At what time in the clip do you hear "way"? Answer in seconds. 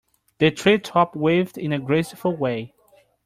2.35-2.73